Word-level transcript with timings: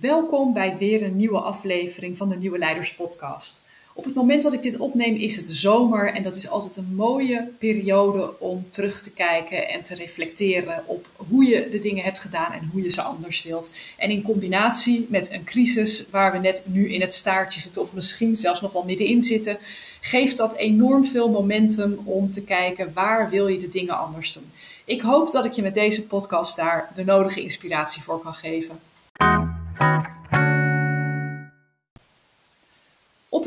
Welkom 0.00 0.52
bij 0.52 0.76
weer 0.78 1.02
een 1.02 1.16
nieuwe 1.16 1.40
aflevering 1.40 2.16
van 2.16 2.28
de 2.28 2.36
Nieuwe 2.36 2.58
Leiders 2.58 2.94
Podcast. 2.94 3.64
Op 3.94 4.04
het 4.04 4.14
moment 4.14 4.42
dat 4.42 4.52
ik 4.52 4.62
dit 4.62 4.78
opneem 4.78 5.14
is 5.14 5.36
het 5.36 5.46
zomer 5.48 6.14
en 6.14 6.22
dat 6.22 6.36
is 6.36 6.48
altijd 6.48 6.76
een 6.76 6.94
mooie 6.94 7.48
periode 7.58 8.38
om 8.38 8.66
terug 8.70 9.00
te 9.00 9.12
kijken 9.12 9.68
en 9.68 9.82
te 9.82 9.94
reflecteren 9.94 10.82
op 10.86 11.06
hoe 11.16 11.44
je 11.44 11.68
de 11.70 11.78
dingen 11.78 12.04
hebt 12.04 12.18
gedaan 12.18 12.52
en 12.52 12.68
hoe 12.72 12.82
je 12.82 12.90
ze 12.90 13.02
anders 13.02 13.42
wilt. 13.42 13.70
En 13.98 14.10
in 14.10 14.22
combinatie 14.22 15.06
met 15.08 15.32
een 15.32 15.44
crisis 15.44 16.04
waar 16.10 16.32
we 16.32 16.38
net 16.38 16.64
nu 16.66 16.92
in 16.92 17.00
het 17.00 17.14
staartje 17.14 17.60
zitten 17.60 17.82
of 17.82 17.92
misschien 17.92 18.36
zelfs 18.36 18.60
nog 18.60 18.72
wel 18.72 18.84
middenin 18.84 19.22
zitten, 19.22 19.58
geeft 20.00 20.36
dat 20.36 20.56
enorm 20.56 21.04
veel 21.04 21.30
momentum 21.30 22.00
om 22.04 22.30
te 22.30 22.44
kijken 22.44 22.92
waar 22.92 23.30
wil 23.30 23.46
je 23.46 23.58
de 23.58 23.68
dingen 23.68 23.98
anders 23.98 24.32
doen. 24.32 24.50
Ik 24.84 25.00
hoop 25.00 25.30
dat 25.30 25.44
ik 25.44 25.52
je 25.52 25.62
met 25.62 25.74
deze 25.74 26.06
podcast 26.06 26.56
daar 26.56 26.90
de 26.94 27.04
nodige 27.04 27.42
inspiratie 27.42 28.02
voor 28.02 28.20
kan 28.20 28.34
geven. 28.34 28.78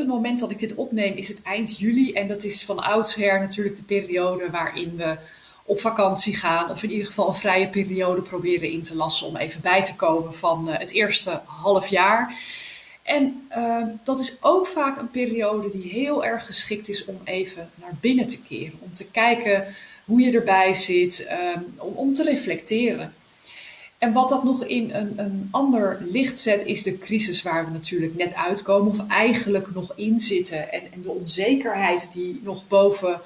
Het 0.04 0.14
moment 0.14 0.40
dat 0.40 0.52
ik 0.52 0.60
dit 0.60 0.76
opneem 0.76 1.16
is 1.16 1.28
het 1.28 1.42
eind 1.42 1.80
juli 1.80 2.14
en 2.14 2.28
dat 2.28 2.44
is 2.44 2.66
van 2.66 2.84
oudsher 2.84 3.40
natuurlijk 3.40 3.76
de 3.76 3.84
periode 3.84 4.50
waarin 4.50 4.96
we 4.96 5.18
op 5.66 5.80
vakantie 5.80 6.36
gaan 6.36 6.70
of 6.70 6.84
in 6.84 6.92
ieder 6.92 7.06
geval 7.06 7.28
een 7.28 7.34
vrije 7.34 7.68
periode 7.68 8.22
proberen 8.22 8.72
in 8.72 8.82
te 8.82 8.96
lassen 8.96 9.28
om 9.28 9.36
even 9.36 9.62
bij 9.62 9.84
te 9.84 9.96
komen 9.96 10.34
van 10.34 10.70
eh, 10.70 10.80
het 10.80 10.92
eerste 10.92 11.42
half 11.46 11.88
jaar. 11.88 12.36
En 13.04 13.48
uh, 13.58 13.88
dat 14.04 14.20
is 14.20 14.38
ook 14.42 14.68
vaak 14.68 15.00
een 15.00 15.12
periode 15.12 15.72
die 15.72 15.92
heel 15.92 16.26
erg 16.26 16.46
geschikt 16.46 16.90
is 16.90 17.06
om 17.06 17.22
even 17.24 17.70
naar 17.76 17.94
binnen 18.00 18.28
te 18.28 18.42
keren, 18.42 18.80
om 18.80 18.94
te 18.94 19.06
kijken 19.06 19.66
hoe 20.06 20.22
je 20.22 20.32
erbij 20.32 20.74
zit, 20.74 21.28
um, 21.56 21.74
om, 21.78 21.94
om 21.94 22.14
te 22.14 22.24
reflecteren. 22.24 23.14
En 24.04 24.14
wat 24.14 24.30
dat 24.30 24.44
nog 24.44 24.66
in 24.66 24.94
een, 24.94 25.14
een 25.16 25.48
ander 25.52 25.98
licht 26.12 26.40
zet, 26.40 26.66
is 26.66 26.84
de 26.84 26.98
crisis 26.98 27.42
waar 27.42 27.66
we 27.66 27.72
natuurlijk 27.72 28.16
net 28.16 28.36
uitkomen, 28.36 28.92
of 28.92 29.08
eigenlijk 29.08 29.74
nog 29.74 29.92
in 29.96 30.20
zitten. 30.20 30.72
En, 30.72 30.82
en 30.92 31.02
de 31.02 31.10
onzekerheid 31.10 32.10
die 32.14 32.40
nog 32.44 32.68
boven 32.68 33.22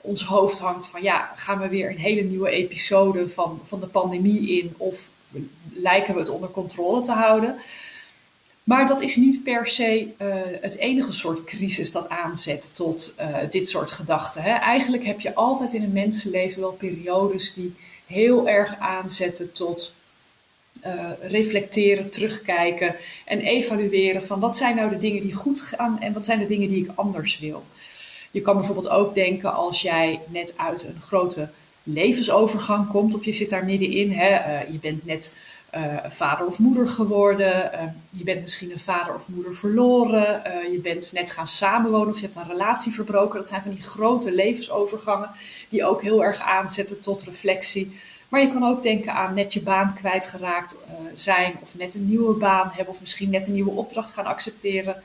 ons 0.00 0.24
hoofd 0.24 0.58
hangt: 0.58 0.86
van 0.86 1.02
ja, 1.02 1.32
gaan 1.34 1.60
we 1.60 1.68
weer 1.68 1.90
een 1.90 1.98
hele 1.98 2.22
nieuwe 2.22 2.50
episode 2.50 3.28
van, 3.28 3.60
van 3.62 3.80
de 3.80 3.86
pandemie 3.86 4.62
in, 4.62 4.74
of 4.76 5.10
lijken 5.72 6.14
we 6.14 6.20
het 6.20 6.28
onder 6.28 6.50
controle 6.50 7.02
te 7.02 7.12
houden? 7.12 7.56
Maar 8.62 8.86
dat 8.86 9.00
is 9.00 9.16
niet 9.16 9.42
per 9.42 9.66
se 9.66 10.08
uh, 10.22 10.34
het 10.60 10.76
enige 10.76 11.12
soort 11.12 11.44
crisis 11.44 11.92
dat 11.92 12.08
aanzet 12.08 12.74
tot 12.74 13.14
uh, 13.20 13.36
dit 13.50 13.68
soort 13.68 13.90
gedachten. 13.90 14.42
Hè. 14.42 14.50
Eigenlijk 14.52 15.04
heb 15.04 15.20
je 15.20 15.34
altijd 15.34 15.72
in 15.72 15.82
een 15.82 15.92
mensenleven 15.92 16.60
wel 16.60 16.72
periodes 16.72 17.52
die 17.52 17.74
heel 18.06 18.48
erg 18.48 18.78
aanzetten 18.78 19.52
tot 19.52 19.94
uh, 20.86 21.10
reflecteren, 21.20 22.10
terugkijken 22.10 22.96
en 23.24 23.40
evalueren 23.40 24.22
van 24.22 24.40
wat 24.40 24.56
zijn 24.56 24.76
nou 24.76 24.90
de 24.90 24.98
dingen 24.98 25.22
die 25.22 25.34
goed 25.34 25.60
gaan 25.60 26.00
en 26.00 26.12
wat 26.12 26.24
zijn 26.24 26.38
de 26.38 26.46
dingen 26.46 26.68
die 26.68 26.84
ik 26.84 26.90
anders 26.94 27.38
wil. 27.38 27.64
Je 28.30 28.40
kan 28.40 28.56
bijvoorbeeld 28.56 28.88
ook 28.88 29.14
denken 29.14 29.54
als 29.54 29.82
jij 29.82 30.20
net 30.28 30.54
uit 30.56 30.84
een 30.84 31.00
grote 31.00 31.48
levensovergang 31.82 32.88
komt 32.88 33.14
of 33.14 33.24
je 33.24 33.32
zit 33.32 33.50
daar 33.50 33.64
middenin. 33.64 34.12
Hè, 34.12 34.28
uh, 34.28 34.72
je 34.72 34.78
bent 34.78 35.04
net 35.04 35.36
uh, 35.74 35.96
vader 36.08 36.46
of 36.46 36.58
moeder 36.58 36.88
geworden. 36.88 37.70
Je 38.10 38.24
bent 38.24 38.40
misschien 38.40 38.70
een 38.70 38.78
vader 38.78 39.14
of 39.14 39.28
moeder 39.28 39.54
verloren. 39.54 40.42
Je 40.72 40.80
bent 40.82 41.10
net 41.12 41.30
gaan 41.30 41.46
samenwonen 41.46 42.08
of 42.08 42.20
je 42.20 42.24
hebt 42.24 42.36
een 42.36 42.48
relatie 42.48 42.92
verbroken. 42.92 43.38
Dat 43.38 43.48
zijn 43.48 43.62
van 43.62 43.70
die 43.70 43.82
grote 43.82 44.32
levensovergangen 44.32 45.30
die 45.68 45.84
ook 45.84 46.02
heel 46.02 46.24
erg 46.24 46.40
aanzetten 46.40 47.00
tot 47.00 47.22
reflectie. 47.22 47.92
Maar 48.34 48.42
je 48.42 48.52
kan 48.52 48.64
ook 48.64 48.82
denken 48.82 49.12
aan 49.12 49.34
net 49.34 49.52
je 49.52 49.62
baan 49.62 49.94
kwijtgeraakt 49.94 50.76
zijn 51.14 51.54
of 51.62 51.76
net 51.76 51.94
een 51.94 52.06
nieuwe 52.06 52.34
baan 52.34 52.70
hebben 52.74 52.94
of 52.94 53.00
misschien 53.00 53.30
net 53.30 53.46
een 53.46 53.52
nieuwe 53.52 53.70
opdracht 53.70 54.10
gaan 54.10 54.26
accepteren. 54.26 55.02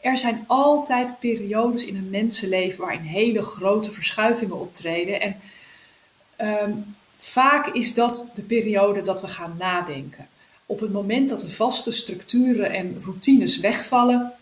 Er 0.00 0.18
zijn 0.18 0.44
altijd 0.46 1.18
periodes 1.18 1.84
in 1.84 1.96
een 1.96 2.10
mensenleven 2.10 2.80
waarin 2.80 3.00
hele 3.00 3.42
grote 3.42 3.90
verschuivingen 3.90 4.60
optreden. 4.60 5.20
En 5.20 5.40
um, 6.62 6.96
Vaak 7.16 7.66
is 7.66 7.94
dat 7.94 8.32
de 8.34 8.42
periode 8.42 9.02
dat 9.02 9.20
we 9.20 9.28
gaan 9.28 9.56
nadenken. 9.58 10.28
Op 10.66 10.80
het 10.80 10.92
moment 10.92 11.28
dat 11.28 11.40
de 11.40 11.50
vaste 11.50 11.92
structuren 11.92 12.70
en 12.70 13.02
routines 13.04 13.58
wegvallen, 13.58 14.32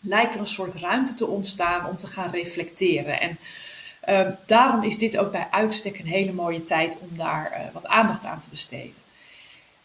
lijkt 0.00 0.34
er 0.34 0.40
een 0.40 0.46
soort 0.46 0.74
ruimte 0.74 1.14
te 1.14 1.26
ontstaan 1.26 1.86
om 1.86 1.96
te 1.96 2.06
gaan 2.06 2.30
reflecteren. 2.30 3.20
En 3.20 3.38
uh, 4.08 4.28
daarom 4.46 4.82
is 4.82 4.98
dit 4.98 5.18
ook 5.18 5.32
bij 5.32 5.46
uitstek 5.50 5.98
een 5.98 6.06
hele 6.06 6.32
mooie 6.32 6.64
tijd 6.64 6.98
om 7.00 7.16
daar 7.16 7.52
uh, 7.52 7.72
wat 7.72 7.86
aandacht 7.86 8.24
aan 8.24 8.40
te 8.40 8.50
besteden. 8.50 8.94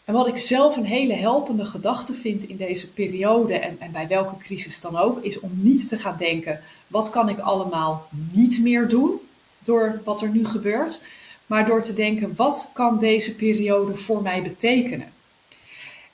En 0.04 0.14
wat 0.14 0.28
ik 0.28 0.36
zelf 0.36 0.76
een 0.76 0.84
hele 0.84 1.14
helpende 1.14 1.64
gedachte 1.64 2.14
vind 2.14 2.42
in 2.42 2.56
deze 2.56 2.92
periode 2.92 3.54
en, 3.54 3.76
en, 3.80 3.92
bij 3.92 4.08
welke 4.08 4.36
crisis 4.36 4.80
dan 4.80 4.96
ook, 4.96 5.22
is 5.22 5.40
om 5.40 5.50
niet 5.54 5.88
te 5.88 5.98
gaan 5.98 6.16
denken: 6.18 6.60
wat 6.86 7.10
kan 7.10 7.28
ik 7.28 7.38
allemaal 7.38 8.08
niet 8.32 8.60
meer 8.62 8.88
doen 8.88 9.20
door 9.58 10.00
wat 10.04 10.22
er 10.22 10.28
nu 10.28 10.44
gebeurt? 10.44 11.00
maar 11.48 11.66
door 11.66 11.82
te 11.82 11.92
denken, 11.92 12.36
wat 12.36 12.70
kan 12.72 12.98
deze 12.98 13.36
periode 13.36 13.96
voor 13.96 14.22
mij 14.22 14.42
betekenen? 14.42 15.12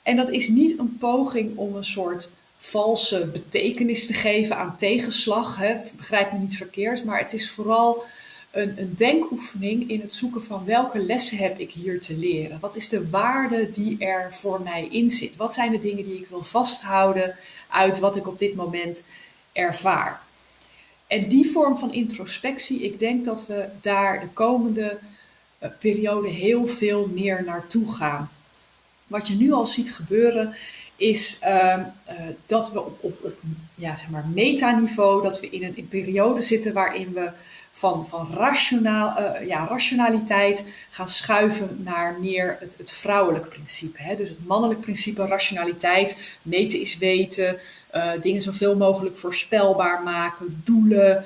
En 0.03 0.15
dat 0.15 0.29
is 0.29 0.47
niet 0.47 0.79
een 0.79 0.97
poging 0.97 1.57
om 1.57 1.75
een 1.75 1.83
soort 1.83 2.29
valse 2.57 3.25
betekenis 3.25 4.07
te 4.07 4.13
geven 4.13 4.57
aan 4.57 4.77
tegenslag, 4.77 5.57
hè? 5.57 5.75
begrijp 5.97 6.31
me 6.31 6.37
niet 6.37 6.57
verkeerd, 6.57 7.03
maar 7.03 7.19
het 7.19 7.33
is 7.33 7.51
vooral 7.51 8.03
een, 8.51 8.79
een 8.79 8.93
denkoefening 8.95 9.89
in 9.89 10.01
het 10.01 10.13
zoeken 10.13 10.43
van 10.43 10.65
welke 10.65 10.99
lessen 10.99 11.37
heb 11.37 11.59
ik 11.59 11.71
hier 11.71 12.01
te 12.01 12.17
leren? 12.17 12.59
Wat 12.59 12.75
is 12.75 12.89
de 12.89 13.09
waarde 13.09 13.69
die 13.71 13.97
er 13.99 14.33
voor 14.33 14.61
mij 14.61 14.87
in 14.91 15.09
zit? 15.09 15.35
Wat 15.35 15.53
zijn 15.53 15.71
de 15.71 15.79
dingen 15.79 16.03
die 16.03 16.19
ik 16.19 16.27
wil 16.27 16.43
vasthouden 16.43 17.35
uit 17.69 17.99
wat 17.99 18.15
ik 18.15 18.27
op 18.27 18.39
dit 18.39 18.55
moment 18.55 19.03
ervaar? 19.51 20.21
En 21.07 21.27
die 21.27 21.49
vorm 21.49 21.77
van 21.77 21.93
introspectie, 21.93 22.83
ik 22.83 22.99
denk 22.99 23.25
dat 23.25 23.47
we 23.47 23.65
daar 23.81 24.19
de 24.19 24.27
komende 24.27 24.99
eh, 25.57 25.69
periode 25.79 26.29
heel 26.29 26.67
veel 26.67 27.09
meer 27.13 27.43
naartoe 27.43 27.93
gaan. 27.93 28.31
Wat 29.07 29.27
je 29.27 29.35
nu 29.35 29.51
al 29.51 29.65
ziet 29.65 29.93
gebeuren 29.93 30.55
is 30.95 31.39
uh, 31.43 31.49
uh, 31.49 32.13
dat 32.45 32.71
we 32.71 32.79
op, 32.79 32.97
op, 33.01 33.33
ja, 33.75 33.95
zeg 33.95 34.09
maar 34.09 34.25
metaniveau, 34.33 35.23
dat 35.23 35.39
we 35.39 35.49
in 35.49 35.63
een, 35.63 35.77
in 35.77 35.87
periode 35.87 36.41
zitten 36.41 36.73
waarin 36.73 37.13
we 37.13 37.29
van, 37.71 38.07
van 38.07 38.33
rationaal, 38.33 39.19
uh, 39.19 39.47
ja, 39.47 39.67
rationaliteit 39.67 40.65
gaan 40.89 41.09
schuiven 41.09 41.81
naar 41.83 42.17
meer 42.19 42.57
het, 42.59 42.73
het 42.77 42.91
vrouwelijke 42.91 43.47
principe. 43.47 44.01
Hè? 44.01 44.15
Dus 44.15 44.29
het 44.29 44.45
mannelijk 44.45 44.81
principe, 44.81 45.25
rationaliteit, 45.25 46.17
meten 46.41 46.79
is 46.79 46.97
weten, 46.97 47.57
uh, 47.95 48.11
dingen 48.21 48.41
zoveel 48.41 48.75
mogelijk 48.75 49.17
voorspelbaar 49.17 50.03
maken, 50.03 50.61
doelen 50.63 51.25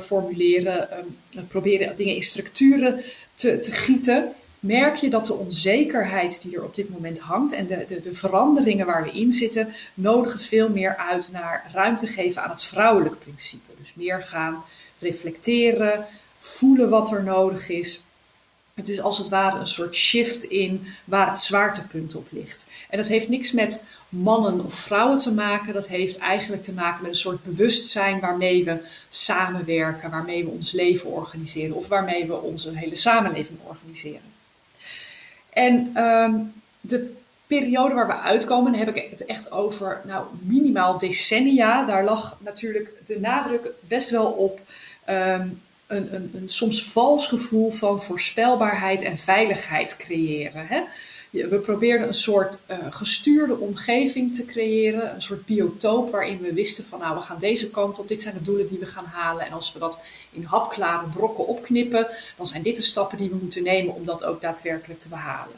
formuleren, 0.00 0.88
um, 0.98 1.46
proberen 1.46 1.96
dingen 1.96 2.14
in 2.14 2.22
structuren 2.22 3.00
te, 3.34 3.58
te 3.58 3.70
gieten, 3.70 4.32
merk 4.60 4.96
je 4.96 5.10
dat 5.10 5.26
de 5.26 5.34
onzekerheid 5.34 6.42
die 6.42 6.56
er 6.56 6.64
op 6.64 6.74
dit 6.74 6.90
moment 6.90 7.18
hangt 7.18 7.52
en 7.52 7.66
de, 7.66 7.84
de, 7.88 8.00
de 8.00 8.14
veranderingen 8.14 8.86
waar 8.86 9.02
we 9.02 9.10
in 9.10 9.32
zitten, 9.32 9.72
nodigen 9.94 10.40
veel 10.40 10.68
meer 10.68 10.96
uit 10.96 11.28
naar 11.32 11.70
ruimte 11.72 12.06
geven 12.06 12.42
aan 12.42 12.50
het 12.50 12.62
vrouwelijk 12.62 13.18
principe. 13.18 13.72
Dus 13.78 13.94
meer 13.94 14.22
gaan 14.22 14.64
reflecteren, 14.98 16.06
voelen 16.38 16.88
wat 16.88 17.10
er 17.10 17.22
nodig 17.22 17.68
is. 17.68 18.02
Het 18.74 18.88
is 18.88 19.00
als 19.00 19.18
het 19.18 19.28
ware 19.28 19.58
een 19.58 19.66
soort 19.66 19.94
shift 19.94 20.44
in 20.44 20.86
waar 21.04 21.28
het 21.28 21.38
zwaartepunt 21.38 22.14
op 22.14 22.26
ligt. 22.30 22.66
En 22.88 22.98
dat 22.98 23.08
heeft 23.08 23.28
niks 23.28 23.52
met 23.52 23.84
mannen 24.08 24.64
of 24.64 24.74
vrouwen 24.74 25.18
te 25.18 25.32
maken. 25.32 25.74
Dat 25.74 25.88
heeft 25.88 26.18
eigenlijk 26.18 26.62
te 26.62 26.72
maken 26.72 27.02
met 27.02 27.10
een 27.10 27.16
soort 27.16 27.44
bewustzijn 27.44 28.20
waarmee 28.20 28.64
we 28.64 28.78
samenwerken, 29.08 30.10
waarmee 30.10 30.44
we 30.44 30.50
ons 30.50 30.72
leven 30.72 31.10
organiseren 31.10 31.76
of 31.76 31.88
waarmee 31.88 32.26
we 32.26 32.34
onze 32.34 32.76
hele 32.76 32.96
samenleving 32.96 33.58
organiseren. 33.64 34.30
En 35.50 36.04
um, 36.04 36.52
de 36.80 37.14
periode 37.46 37.94
waar 37.94 38.06
we 38.06 38.18
uitkomen, 38.18 38.74
heb 38.74 38.96
ik 38.96 39.10
het 39.10 39.24
echt 39.24 39.50
over 39.50 40.00
nou, 40.04 40.26
minimaal 40.42 40.98
decennia. 40.98 41.84
Daar 41.84 42.04
lag 42.04 42.38
natuurlijk 42.40 42.92
de 43.06 43.20
nadruk 43.20 43.68
best 43.80 44.10
wel 44.10 44.26
op 44.26 44.60
um, 45.08 45.62
een, 45.86 46.14
een, 46.14 46.30
een, 46.34 46.48
soms 46.48 46.84
vals 46.84 47.26
gevoel 47.26 47.70
van 47.70 48.00
voorspelbaarheid 48.00 49.02
en 49.02 49.18
veiligheid 49.18 49.96
creëren. 49.96 50.66
Hè? 50.66 50.82
We 51.30 51.60
probeerden 51.62 52.08
een 52.08 52.14
soort 52.14 52.58
uh, 52.70 52.76
gestuurde 52.90 53.56
omgeving 53.58 54.34
te 54.34 54.44
creëren, 54.44 55.14
een 55.14 55.22
soort 55.22 55.46
biotoop 55.46 56.10
waarin 56.10 56.40
we 56.40 56.52
wisten 56.52 56.84
van 56.84 56.98
nou 56.98 57.16
we 57.16 57.22
gaan 57.22 57.38
deze 57.38 57.70
kant 57.70 57.98
op, 57.98 58.08
dit 58.08 58.22
zijn 58.22 58.34
de 58.34 58.42
doelen 58.42 58.66
die 58.66 58.78
we 58.78 58.86
gaan 58.86 59.04
halen 59.04 59.46
en 59.46 59.52
als 59.52 59.72
we 59.72 59.78
dat 59.78 60.00
in 60.30 60.44
hapklare 60.44 61.06
brokken 61.08 61.46
opknippen, 61.46 62.06
dan 62.36 62.46
zijn 62.46 62.62
dit 62.62 62.76
de 62.76 62.82
stappen 62.82 63.18
die 63.18 63.28
we 63.28 63.36
moeten 63.36 63.62
nemen 63.62 63.94
om 63.94 64.04
dat 64.04 64.24
ook 64.24 64.40
daadwerkelijk 64.40 65.00
te 65.00 65.08
behalen. 65.08 65.56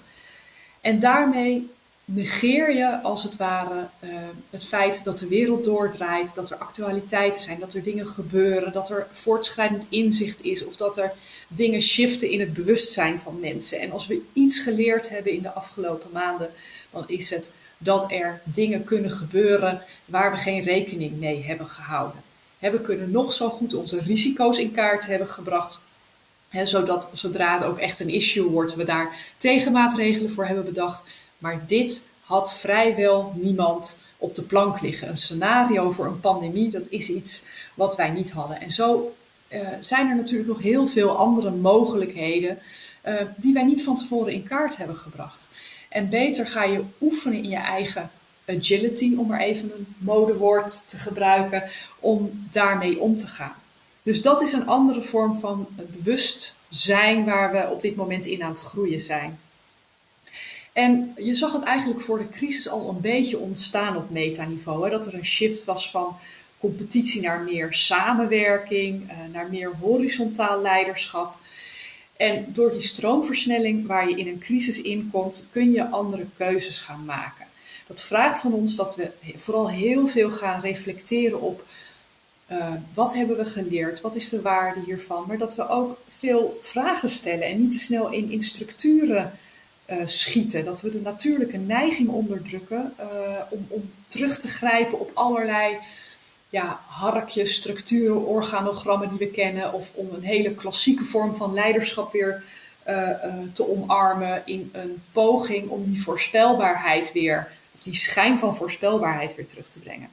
En 0.81 0.99
daarmee 0.99 1.71
negeer 2.05 2.75
je 2.75 3.01
als 3.03 3.23
het 3.23 3.37
ware 3.37 3.89
uh, 4.01 4.11
het 4.51 4.65
feit 4.65 5.05
dat 5.05 5.19
de 5.19 5.29
wereld 5.29 5.65
doordraait, 5.65 6.35
dat 6.35 6.51
er 6.51 6.57
actualiteiten 6.57 7.43
zijn, 7.43 7.61
dat 7.61 7.75
er 7.75 7.83
dingen 7.83 8.07
gebeuren, 8.07 8.73
dat 8.73 8.91
er 8.91 9.07
voortschrijdend 9.11 9.87
inzicht 9.89 10.43
is 10.43 10.65
of 10.65 10.77
dat 10.77 10.97
er 10.99 11.13
dingen 11.49 11.83
shiften 11.83 12.31
in 12.31 12.41
het 12.41 12.53
bewustzijn 12.53 13.19
van 13.19 13.41
mensen. 13.41 13.81
En 13.81 13.93
als 13.93 14.07
we 14.07 14.23
iets 14.33 14.59
geleerd 14.59 15.09
hebben 15.09 15.33
in 15.33 15.43
de 15.43 15.53
afgelopen 15.53 16.11
maanden, 16.13 16.51
dan 16.91 17.05
is 17.07 17.31
het 17.31 17.53
dat 17.79 18.13
er 18.13 18.41
dingen 18.45 18.85
kunnen 18.85 19.11
gebeuren 19.11 19.83
waar 20.05 20.31
we 20.31 20.37
geen 20.37 20.63
rekening 20.63 21.19
mee 21.19 21.45
hebben 21.45 21.67
gehouden. 21.67 22.23
We 22.59 22.81
kunnen 22.81 23.11
nog 23.11 23.33
zo 23.33 23.49
goed 23.49 23.75
onze 23.75 24.01
risico's 24.01 24.59
in 24.59 24.73
kaart 24.73 25.07
hebben 25.07 25.29
gebracht, 25.29 25.81
zodat 26.65 27.11
zodra 27.13 27.55
het 27.55 27.65
ook 27.65 27.79
echt 27.79 28.01
een 28.01 28.09
issue 28.09 28.51
wordt, 28.51 28.75
we 28.75 28.85
daar 28.85 29.17
tegenmaatregelen 29.37 30.31
voor 30.31 30.47
hebben 30.47 30.65
bedacht. 30.65 31.07
Maar 31.43 31.65
dit 31.67 32.05
had 32.21 32.55
vrijwel 32.55 33.33
niemand 33.37 33.99
op 34.17 34.35
de 34.35 34.43
plank 34.43 34.81
liggen. 34.81 35.09
Een 35.09 35.17
scenario 35.17 35.91
voor 35.91 36.07
een 36.07 36.21
pandemie, 36.21 36.71
dat 36.71 36.87
is 36.89 37.09
iets 37.09 37.45
wat 37.75 37.97
wij 37.97 38.11
niet 38.11 38.31
hadden. 38.31 38.61
En 38.61 38.71
zo 38.71 39.15
uh, 39.49 39.61
zijn 39.81 40.09
er 40.09 40.17
natuurlijk 40.17 40.49
nog 40.49 40.63
heel 40.63 40.87
veel 40.87 41.17
andere 41.17 41.51
mogelijkheden 41.51 42.59
uh, 43.07 43.15
die 43.37 43.53
wij 43.53 43.65
niet 43.65 43.85
van 43.85 43.97
tevoren 43.97 44.33
in 44.33 44.43
kaart 44.43 44.77
hebben 44.77 44.97
gebracht. 44.97 45.49
En 45.89 46.09
beter 46.09 46.47
ga 46.47 46.65
je 46.65 46.85
oefenen 47.01 47.43
in 47.43 47.49
je 47.49 47.57
eigen 47.57 48.11
agility, 48.47 49.15
om 49.17 49.27
maar 49.27 49.41
even 49.41 49.73
een 49.77 49.87
modewoord 49.99 50.89
te 50.89 50.97
gebruiken, 50.97 51.63
om 52.01 52.47
daarmee 52.51 53.01
om 53.01 53.17
te 53.19 53.27
gaan. 53.27 53.55
Dus 54.03 54.23
dat 54.23 54.43
is 54.43 54.53
een 54.53 54.67
andere 54.67 55.03
vorm 55.03 55.41
van 55.41 55.67
bewustzijn 55.77 57.25
waar 57.25 57.53
we 57.53 57.71
op 57.71 57.81
dit 57.81 57.97
moment 57.97 58.25
in 58.27 58.43
aan 58.43 58.51
het 58.51 58.61
groeien 58.61 59.01
zijn. 59.01 59.39
En 60.73 61.15
je 61.17 61.35
zag 61.35 61.53
het 61.53 61.63
eigenlijk 61.63 62.01
voor 62.01 62.19
de 62.19 62.29
crisis 62.29 62.69
al 62.69 62.89
een 62.89 63.01
beetje 63.01 63.39
ontstaan 63.39 63.97
op 63.97 64.11
metaniveau. 64.11 64.85
Hè? 64.85 64.91
Dat 64.91 65.07
er 65.07 65.15
een 65.15 65.25
shift 65.25 65.65
was 65.65 65.91
van 65.91 66.17
competitie 66.59 67.23
naar 67.23 67.41
meer 67.41 67.75
samenwerking, 67.75 69.11
eh, 69.11 69.17
naar 69.33 69.51
meer 69.51 69.73
horizontaal 69.81 70.63
leiderschap. 70.63 71.35
En 72.17 72.45
door 72.49 72.71
die 72.71 72.81
stroomversnelling 72.81 73.87
waar 73.87 74.09
je 74.09 74.17
in 74.17 74.29
een 74.29 74.39
crisis 74.39 74.83
inkomt, 74.83 75.49
kun 75.51 75.73
je 75.73 75.89
andere 75.89 76.27
keuzes 76.37 76.79
gaan 76.79 77.05
maken. 77.05 77.47
Dat 77.87 78.03
vraagt 78.03 78.41
van 78.41 78.53
ons 78.53 78.77
dat 78.77 78.97
we 78.97 79.11
vooral 79.37 79.71
heel 79.71 80.07
veel 80.07 80.31
gaan 80.31 80.61
reflecteren 80.61 81.41
op 81.41 81.65
uh, 82.51 82.73
wat 82.95 83.15
hebben 83.15 83.37
we 83.37 83.45
geleerd, 83.45 84.01
wat 84.01 84.17
is 84.17 84.29
de 84.29 84.43
waarde 84.43 84.81
hiervan, 84.85 85.25
maar 85.27 85.39
dat 85.39 85.55
we 85.55 85.69
ook 85.69 86.01
veel 86.09 86.59
vragen 86.61 87.09
stellen 87.09 87.47
en 87.47 87.61
niet 87.61 87.71
te 87.71 87.79
snel 87.79 88.11
in, 88.11 88.31
in 88.31 88.41
structuren 88.41 89.33
uh, 89.93 90.07
schieten. 90.07 90.65
Dat 90.65 90.81
we 90.81 90.91
de 90.91 91.01
natuurlijke 91.01 91.57
neiging 91.57 92.09
onderdrukken 92.09 92.95
uh, 93.01 93.07
om, 93.51 93.67
om 93.69 93.91
terug 94.07 94.39
te 94.39 94.49
grijpen 94.49 95.01
op 95.01 95.11
allerlei 95.15 95.79
ja, 96.51 96.81
harkjes, 96.87 97.55
structuren, 97.55 98.27
organogrammen 98.27 99.09
die 99.09 99.19
we 99.19 99.31
kennen, 99.31 99.73
of 99.73 99.93
om 99.95 100.09
een 100.15 100.23
hele 100.23 100.55
klassieke 100.55 101.05
vorm 101.05 101.35
van 101.35 101.53
leiderschap 101.53 102.13
weer 102.13 102.45
uh, 102.89 103.09
te 103.53 103.69
omarmen 103.69 104.43
in 104.45 104.71
een 104.73 105.03
poging 105.13 105.69
om 105.69 105.85
die 105.85 106.03
voorspelbaarheid 106.03 107.13
weer, 107.13 107.53
of 107.75 107.83
die 107.83 107.95
schijn 107.95 108.39
van 108.39 108.57
voorspelbaarheid 108.57 109.35
weer 109.35 109.47
terug 109.47 109.69
te 109.69 109.79
brengen. 109.79 110.09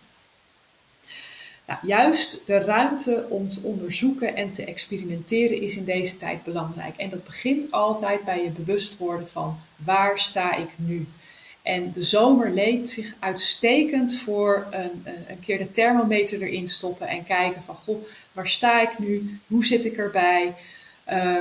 Juist 1.82 2.42
de 2.46 2.58
ruimte 2.58 3.26
om 3.30 3.50
te 3.50 3.60
onderzoeken 3.62 4.36
en 4.36 4.52
te 4.52 4.66
experimenteren 4.66 5.62
is 5.62 5.76
in 5.76 5.86
deze 5.86 6.18
tijd 6.18 6.44
belangrijk. 6.44 6.98
En 6.98 7.10
dat 7.10 7.24
begint 7.24 7.72
altijd 7.72 8.24
bij 8.24 8.44
je 8.44 8.50
bewust 8.50 8.98
worden 8.98 9.30
van 9.30 9.60
waar 9.76 10.20
sta 10.20 10.56
ik 10.56 10.70
nu? 10.76 11.08
En 11.62 11.92
de 11.94 12.04
zomer 12.04 12.52
leent 12.52 12.90
zich 12.90 13.16
uitstekend 13.20 14.16
voor 14.16 14.68
een, 14.72 15.04
een, 15.28 15.40
keer 15.40 15.58
de 15.58 15.72
thermometer 15.72 16.42
erin 16.42 16.68
stoppen 16.68 17.08
en 17.08 17.24
kijken 17.24 17.62
van, 17.62 17.76
goh, 17.76 18.04
waar 18.32 18.48
sta 18.48 18.82
ik 18.82 19.00
nu? 19.00 19.40
Hoe 19.48 19.66
zit 19.66 19.86
ik 19.86 19.98
erbij? 19.98 20.54
Uh, 21.12 21.36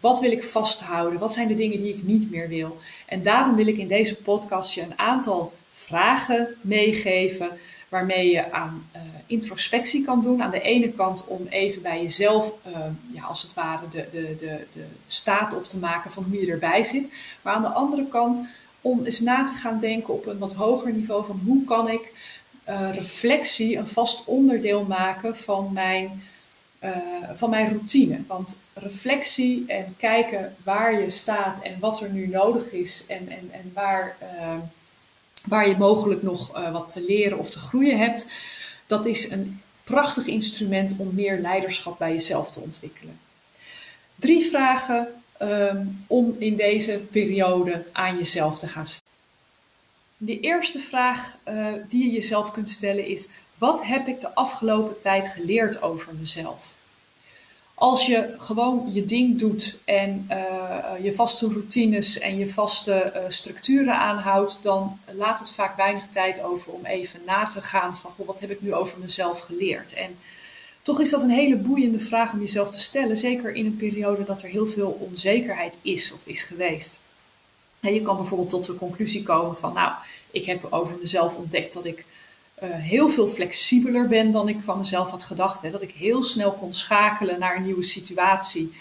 wat 0.00 0.20
wil 0.20 0.30
ik 0.30 0.42
vasthouden? 0.42 1.18
Wat 1.18 1.32
zijn 1.32 1.48
de 1.48 1.54
dingen 1.54 1.82
die 1.82 1.94
ik 1.94 2.02
niet 2.02 2.30
meer 2.30 2.48
wil? 2.48 2.78
En 3.06 3.22
daarom 3.22 3.56
wil 3.56 3.66
ik 3.66 3.76
in 3.76 3.88
deze 3.88 4.16
podcast 4.16 4.74
je 4.74 4.82
een 4.82 4.98
aantal 4.98 5.52
vragen 5.72 6.56
meegeven 6.60 7.48
waarmee 7.88 8.30
je 8.30 8.52
aan 8.52 8.88
uh, 8.96 9.02
introspectie 9.26 10.04
kan 10.04 10.22
doen. 10.22 10.42
Aan 10.42 10.50
de 10.50 10.60
ene 10.60 10.92
kant 10.92 11.26
om 11.26 11.46
even 11.48 11.82
bij 11.82 12.02
jezelf, 12.02 12.54
uh, 12.66 12.76
ja, 13.10 13.22
als 13.22 13.42
het 13.42 13.54
ware, 13.54 13.88
de, 13.90 14.08
de, 14.12 14.36
de, 14.38 14.66
de 14.72 14.84
staat 15.06 15.54
op 15.54 15.64
te 15.64 15.78
maken 15.78 16.10
van 16.10 16.24
hoe 16.24 16.40
je 16.40 16.52
erbij 16.52 16.84
zit. 16.84 17.08
Maar 17.42 17.54
aan 17.54 17.62
de 17.62 17.68
andere 17.68 18.08
kant 18.08 18.46
om 18.80 19.04
eens 19.04 19.20
na 19.20 19.44
te 19.44 19.54
gaan 19.54 19.80
denken 19.80 20.14
op 20.14 20.26
een 20.26 20.38
wat 20.38 20.54
hoger 20.54 20.92
niveau 20.92 21.24
van 21.24 21.40
hoe 21.44 21.64
kan 21.64 21.88
ik 21.88 22.12
uh, 22.68 22.94
reflectie 22.94 23.76
een 23.76 23.86
vast 23.86 24.24
onderdeel 24.24 24.84
maken 24.84 25.36
van 25.36 25.70
mijn, 25.72 26.22
uh, 26.84 26.90
van 27.32 27.50
mijn 27.50 27.68
routine. 27.68 28.18
Want 28.26 28.62
reflectie 28.74 29.64
en 29.66 29.94
kijken 29.96 30.56
waar 30.62 31.00
je 31.00 31.10
staat 31.10 31.62
en 31.62 31.76
wat 31.80 32.00
er 32.00 32.10
nu 32.10 32.26
nodig 32.26 32.72
is 32.72 33.04
en, 33.08 33.28
en, 33.28 33.48
en 33.52 33.70
waar, 33.74 34.16
waar 35.46 35.68
je 35.68 35.76
mogelijk 35.76 36.22
nog 36.22 36.70
wat 36.72 36.92
te 36.92 37.04
leren 37.04 37.38
of 37.38 37.50
te 37.50 37.58
groeien 37.58 37.98
hebt, 37.98 38.26
dat 38.86 39.06
is 39.06 39.30
een 39.30 39.60
prachtig 39.84 40.26
instrument 40.26 40.94
om 40.96 41.14
meer 41.14 41.38
leiderschap 41.38 41.98
bij 41.98 42.12
jezelf 42.12 42.50
te 42.50 42.60
ontwikkelen. 42.60 43.18
Drie 44.14 44.46
vragen 44.46 45.08
um, 45.42 46.04
om 46.06 46.36
in 46.38 46.56
deze 46.56 46.98
periode 47.10 47.84
aan 47.92 48.16
jezelf 48.16 48.58
te 48.58 48.68
gaan 48.68 48.86
stellen. 48.86 49.12
De 50.16 50.40
eerste 50.40 50.78
vraag 50.78 51.36
uh, 51.48 51.66
die 51.88 52.04
je 52.04 52.12
jezelf 52.12 52.50
kunt 52.50 52.70
stellen 52.70 53.06
is: 53.06 53.28
wat 53.58 53.86
heb 53.86 54.06
ik 54.06 54.20
de 54.20 54.34
afgelopen 54.34 55.00
tijd 55.00 55.26
geleerd 55.26 55.82
over 55.82 56.14
mezelf? 56.14 56.76
Als 57.84 58.06
je 58.06 58.34
gewoon 58.38 58.90
je 58.92 59.04
ding 59.04 59.38
doet 59.38 59.78
en 59.84 60.28
uh, 60.30 61.04
je 61.04 61.14
vaste 61.14 61.48
routines 61.48 62.18
en 62.18 62.38
je 62.38 62.48
vaste 62.48 63.12
uh, 63.14 63.22
structuren 63.28 63.98
aanhoudt, 63.98 64.62
dan 64.62 64.98
laat 65.12 65.38
het 65.38 65.50
vaak 65.50 65.76
weinig 65.76 66.08
tijd 66.08 66.42
over 66.42 66.72
om 66.72 66.84
even 66.84 67.20
na 67.26 67.44
te 67.44 67.62
gaan 67.62 67.96
van 67.96 68.10
goh, 68.10 68.26
wat 68.26 68.40
heb 68.40 68.50
ik 68.50 68.62
nu 68.62 68.74
over 68.74 68.98
mezelf 68.98 69.40
geleerd. 69.40 69.92
En 69.92 70.16
toch 70.82 71.00
is 71.00 71.10
dat 71.10 71.22
een 71.22 71.30
hele 71.30 71.56
boeiende 71.56 72.00
vraag 72.00 72.32
om 72.32 72.40
jezelf 72.40 72.70
te 72.70 72.80
stellen, 72.80 73.16
zeker 73.16 73.54
in 73.54 73.66
een 73.66 73.76
periode 73.76 74.24
dat 74.24 74.42
er 74.42 74.48
heel 74.48 74.66
veel 74.66 74.98
onzekerheid 75.08 75.76
is 75.82 76.12
of 76.12 76.26
is 76.26 76.42
geweest. 76.42 77.00
En 77.80 77.94
je 77.94 78.02
kan 78.02 78.16
bijvoorbeeld 78.16 78.50
tot 78.50 78.66
de 78.66 78.76
conclusie 78.76 79.22
komen 79.22 79.56
van, 79.56 79.74
nou, 79.74 79.92
ik 80.30 80.44
heb 80.44 80.66
over 80.70 80.96
mezelf 81.00 81.36
ontdekt 81.36 81.72
dat 81.72 81.84
ik 81.84 82.04
heel 82.72 83.08
veel 83.08 83.28
flexibeler 83.28 84.08
ben 84.08 84.32
dan 84.32 84.48
ik 84.48 84.60
van 84.60 84.78
mezelf 84.78 85.10
had 85.10 85.22
gedacht. 85.22 85.62
Hè? 85.62 85.70
Dat 85.70 85.82
ik 85.82 85.90
heel 85.90 86.22
snel 86.22 86.52
kon 86.52 86.72
schakelen 86.72 87.38
naar 87.38 87.56
een 87.56 87.64
nieuwe 87.64 87.82
situatie. 87.82 88.72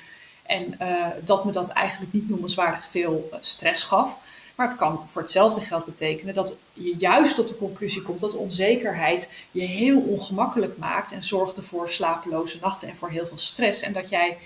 En 0.43 0.77
uh, 0.81 1.07
dat 1.23 1.45
me 1.45 1.51
dat 1.51 1.69
eigenlijk 1.69 2.13
niet 2.13 2.29
noemenswaardig 2.29 2.85
veel 2.85 3.29
uh, 3.31 3.37
stress 3.41 3.83
gaf. 3.83 4.19
Maar 4.55 4.67
het 4.67 4.77
kan 4.77 5.03
voor 5.05 5.21
hetzelfde 5.21 5.61
geld 5.61 5.85
betekenen 5.85 6.33
dat 6.33 6.55
je 6.73 6.95
juist 6.97 7.35
tot 7.35 7.47
de 7.47 7.57
conclusie 7.57 8.01
komt 8.01 8.19
dat 8.19 8.35
onzekerheid 8.35 9.29
je 9.51 9.61
heel 9.61 9.99
ongemakkelijk 9.99 10.77
maakt 10.77 11.11
en 11.11 11.23
zorgt 11.23 11.57
voor 11.65 11.89
slapeloze 11.89 12.57
nachten 12.61 12.87
en 12.87 12.95
voor 12.95 13.09
heel 13.09 13.27
veel 13.27 13.37
stress. 13.37 13.81
En 13.81 13.93
dat 13.93 14.09
jij 14.09 14.37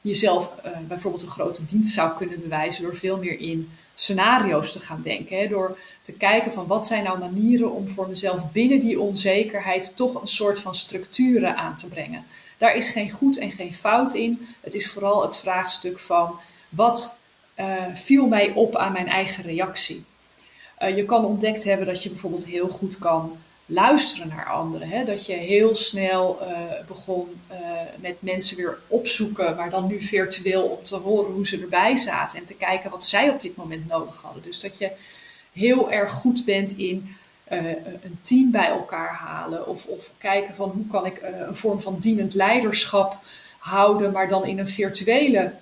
jezelf 0.00 0.52
bijvoorbeeld 0.88 1.22
een 1.22 1.28
grote 1.28 1.66
dienst 1.66 1.94
zou 1.94 2.16
kunnen 2.16 2.40
bewijzen 2.40 2.82
door 2.82 2.96
veel 2.96 3.18
meer 3.18 3.40
in 3.40 3.70
scenario's 3.94 4.72
te 4.72 4.80
gaan 4.80 5.02
denken. 5.02 5.38
Hè? 5.38 5.48
Door 5.48 5.78
te 6.02 6.12
kijken 6.12 6.52
van 6.52 6.66
wat 6.66 6.86
zijn 6.86 7.04
nou 7.04 7.18
manieren 7.18 7.72
om 7.72 7.88
voor 7.88 8.08
mezelf 8.08 8.52
binnen 8.52 8.80
die 8.80 9.00
onzekerheid 9.00 9.96
toch 9.96 10.20
een 10.20 10.26
soort 10.26 10.60
van 10.60 10.74
structuren 10.74 11.56
aan 11.56 11.76
te 11.76 11.88
brengen. 11.88 12.24
Daar 12.58 12.76
is 12.76 12.88
geen 12.88 13.10
goed 13.10 13.38
en 13.38 13.52
geen 13.52 13.74
fout 13.74 14.14
in. 14.14 14.46
Het 14.60 14.74
is 14.74 14.90
vooral 14.90 15.22
het 15.22 15.36
vraagstuk 15.36 15.98
van 15.98 16.38
wat 16.68 17.16
uh, 17.60 17.66
viel 17.94 18.26
mij 18.26 18.50
op 18.50 18.76
aan 18.76 18.92
mijn 18.92 19.08
eigen 19.08 19.44
reactie. 19.44 20.04
Uh, 20.78 20.96
je 20.96 21.04
kan 21.04 21.24
ontdekt 21.24 21.64
hebben 21.64 21.86
dat 21.86 22.02
je 22.02 22.08
bijvoorbeeld 22.08 22.46
heel 22.46 22.68
goed 22.68 22.98
kan 22.98 23.38
luisteren 23.66 24.28
naar 24.28 24.46
anderen. 24.46 24.88
Hè? 24.88 25.04
Dat 25.04 25.26
je 25.26 25.32
heel 25.32 25.74
snel 25.74 26.38
uh, 26.42 26.48
begon 26.86 27.40
met 27.96 28.16
mensen 28.18 28.56
weer 28.56 28.78
opzoeken, 28.86 29.56
maar 29.56 29.70
dan 29.70 29.86
nu 29.86 30.00
virtueel 30.00 30.62
om 30.62 30.82
te 30.82 30.96
horen 30.96 31.32
hoe 31.32 31.46
ze 31.46 31.60
erbij 31.60 31.96
zaten 31.96 32.38
en 32.38 32.44
te 32.44 32.54
kijken 32.54 32.90
wat 32.90 33.04
zij 33.04 33.28
op 33.30 33.40
dit 33.40 33.56
moment 33.56 33.88
nodig 33.88 34.22
hadden. 34.22 34.42
Dus 34.42 34.60
dat 34.60 34.78
je 34.78 34.90
heel 35.52 35.92
erg 35.92 36.12
goed 36.12 36.44
bent 36.44 36.76
in 36.76 37.16
een 37.48 38.18
team 38.22 38.50
bij 38.50 38.66
elkaar 38.66 39.14
halen 39.14 39.66
of, 39.66 39.86
of 39.86 40.12
kijken 40.18 40.54
van 40.54 40.70
hoe 40.70 40.86
kan 40.86 41.06
ik 41.06 41.20
een 41.22 41.56
vorm 41.56 41.80
van 41.80 41.98
dienend 41.98 42.34
leiderschap 42.34 43.16
houden, 43.58 44.12
maar 44.12 44.28
dan 44.28 44.46
in 44.46 44.58
een 44.58 44.68
virtuele 44.68 45.52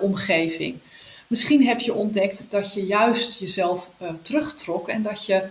omgeving. 0.00 0.78
Misschien 1.26 1.66
heb 1.66 1.80
je 1.80 1.94
ontdekt 1.94 2.46
dat 2.50 2.74
je 2.74 2.86
juist 2.86 3.38
jezelf 3.38 3.90
terugtrok 4.22 4.88
en 4.88 5.02
dat 5.02 5.26
je 5.26 5.44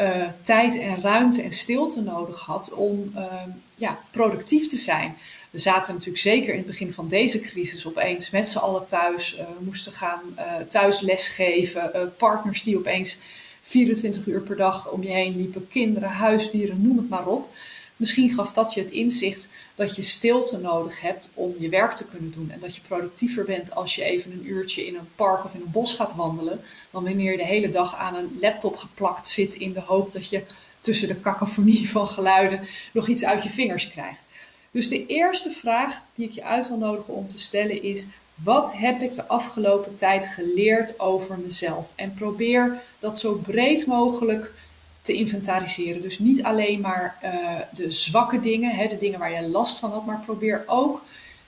uh, 0.00 0.26
tijd 0.42 0.78
en 0.78 1.00
ruimte 1.00 1.42
en 1.42 1.52
stilte 1.52 2.00
nodig 2.00 2.40
had 2.40 2.74
om 2.74 3.14
ja, 3.74 3.98
productief 4.10 4.68
te 4.68 4.76
zijn. 4.76 5.16
We 5.50 5.58
zaten 5.58 5.92
natuurlijk 5.92 6.22
zeker 6.22 6.50
in 6.50 6.58
het 6.58 6.66
begin 6.66 6.92
van 6.92 7.08
deze 7.08 7.40
crisis 7.40 7.86
opeens 7.86 8.30
met 8.30 8.48
z'n 8.48 8.58
allen 8.58 8.86
thuis, 8.86 9.40
moesten 9.58 9.92
gaan 9.92 10.20
thuis 10.68 11.00
lesgeven, 11.00 12.12
partners 12.16 12.62
die 12.62 12.78
opeens 12.78 13.18
24 13.60 14.26
uur 14.26 14.40
per 14.40 14.56
dag 14.56 14.90
om 14.90 15.02
je 15.02 15.08
heen 15.08 15.36
liepen, 15.36 15.68
kinderen, 15.68 16.08
huisdieren, 16.08 16.82
noem 16.82 16.96
het 16.96 17.08
maar 17.08 17.26
op. 17.26 17.50
Misschien 17.98 18.30
gaf 18.30 18.52
dat 18.52 18.74
je 18.74 18.80
het 18.80 18.90
inzicht 18.90 19.48
dat 19.74 19.96
je 19.96 20.02
stilte 20.02 20.58
nodig 20.58 21.00
hebt 21.00 21.28
om 21.34 21.54
je 21.58 21.68
werk 21.68 21.92
te 21.92 22.04
kunnen 22.04 22.30
doen. 22.30 22.50
En 22.50 22.60
dat 22.60 22.74
je 22.74 22.80
productiever 22.80 23.44
bent 23.44 23.74
als 23.74 23.94
je 23.94 24.04
even 24.04 24.32
een 24.32 24.46
uurtje 24.46 24.86
in 24.86 24.94
een 24.94 25.08
park 25.14 25.44
of 25.44 25.54
in 25.54 25.60
een 25.60 25.70
bos 25.70 25.94
gaat 25.94 26.14
wandelen. 26.14 26.60
Dan 26.90 27.04
wanneer 27.04 27.30
je 27.30 27.36
de 27.36 27.44
hele 27.44 27.68
dag 27.68 27.96
aan 27.96 28.14
een 28.14 28.38
laptop 28.40 28.76
geplakt 28.76 29.28
zit 29.28 29.54
in 29.54 29.72
de 29.72 29.80
hoop 29.80 30.12
dat 30.12 30.28
je 30.28 30.42
tussen 30.80 31.08
de 31.08 31.20
cacophonie 31.20 31.90
van 31.96 32.08
geluiden 32.08 32.60
nog 32.92 33.08
iets 33.08 33.24
uit 33.24 33.42
je 33.42 33.48
vingers 33.48 33.88
krijgt. 33.90 34.26
Dus 34.70 34.88
de 34.88 35.06
eerste 35.06 35.50
vraag 35.50 36.04
die 36.14 36.26
ik 36.26 36.32
je 36.32 36.44
uit 36.44 36.68
wil 36.68 36.78
nodigen 36.78 37.14
om 37.14 37.28
te 37.28 37.38
stellen 37.38 37.82
is: 37.82 38.06
wat 38.34 38.72
heb 38.72 39.00
ik 39.00 39.14
de 39.14 39.28
afgelopen 39.28 39.94
tijd 39.94 40.26
geleerd 40.26 41.00
over 41.00 41.38
mezelf? 41.38 41.92
En 41.94 42.14
probeer 42.14 42.82
dat 42.98 43.18
zo 43.18 43.34
breed 43.34 43.86
mogelijk 43.86 44.52
te 45.08 45.14
inventariseren. 45.14 46.02
Dus 46.02 46.18
niet 46.18 46.42
alleen 46.42 46.80
maar 46.80 47.18
uh, 47.24 47.60
de 47.70 47.90
zwakke 47.90 48.40
dingen, 48.40 48.70
hè, 48.70 48.88
de 48.88 48.96
dingen 48.96 49.18
waar 49.18 49.32
je 49.32 49.48
last 49.48 49.78
van 49.78 49.90
had, 49.90 50.06
maar 50.06 50.20
probeer 50.20 50.64
ook 50.66 51.02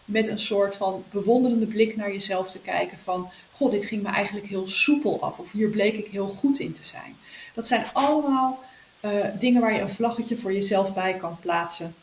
met 0.05 0.29
een 0.29 0.38
soort 0.38 0.76
van 0.76 1.05
bewonderende 1.11 1.67
blik 1.67 1.97
naar 1.97 2.12
jezelf 2.12 2.50
te 2.50 2.61
kijken 2.61 2.99
van, 2.99 3.31
god, 3.52 3.71
dit 3.71 3.85
ging 3.85 4.02
me 4.02 4.09
eigenlijk 4.09 4.47
heel 4.47 4.69
soepel 4.69 5.23
af 5.23 5.38
of 5.38 5.52
hier 5.52 5.69
bleek 5.69 5.95
ik 5.95 6.07
heel 6.07 6.29
goed 6.29 6.59
in 6.59 6.73
te 6.73 6.85
zijn. 6.85 7.17
Dat 7.55 7.67
zijn 7.67 7.85
allemaal 7.93 8.64
uh, 9.00 9.11
dingen 9.38 9.61
waar 9.61 9.75
je 9.75 9.81
een 9.81 9.90
vlaggetje 9.90 10.37
voor 10.37 10.52
jezelf 10.52 10.95
bij 10.95 11.14
kan 11.14 11.38
plaatsen 11.40 11.95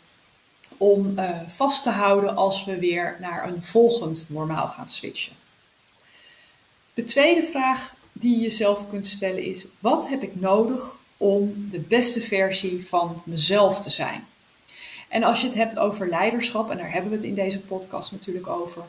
om 0.78 1.20
uh, 1.20 1.30
vast 1.48 1.84
te 1.84 1.90
houden 1.90 2.36
als 2.36 2.66
we 2.66 2.80
weer 2.80 3.18
naar 3.20 3.48
een 3.48 3.64
volgend 3.64 4.26
normaal 4.30 4.68
gaan 4.68 4.88
switchen. 4.88 5.34
De 6.94 7.04
tweede 7.04 7.44
vraag 7.44 7.96
die 8.12 8.36
je 8.36 8.42
jezelf 8.42 8.90
kunt 8.90 9.06
stellen 9.06 9.44
is: 9.44 9.66
wat 9.80 10.10
heb 10.10 10.24
ik 10.24 10.40
nodig 10.40 10.98
om 11.18 11.68
de 11.72 11.80
beste 11.80 12.22
versie 12.22 12.88
van 12.88 13.22
mezelf 13.26 13.80
te 13.80 13.90
zijn? 13.90 14.28
En 15.08 15.24
als 15.24 15.42
je 15.42 15.48
het 15.48 15.56
hebt 15.56 15.78
over 15.78 16.10
leiderschap, 16.10 16.70
en 16.70 16.78
daar 16.78 16.92
hebben 16.92 17.12
we 17.12 17.18
het 17.18 17.26
in 17.26 17.36
deze 17.36 17.60
podcast 17.60 18.12
natuurlijk 18.12 18.48
over, 18.48 18.84